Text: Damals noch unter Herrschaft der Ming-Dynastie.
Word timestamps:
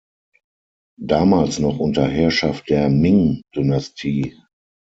Damals 0.99 1.59
noch 1.59 1.77
unter 1.77 2.07
Herrschaft 2.07 2.71
der 2.71 2.89
Ming-Dynastie. 2.89 4.35